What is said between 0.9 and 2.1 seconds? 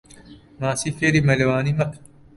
فێری مەلەوانی مەکە.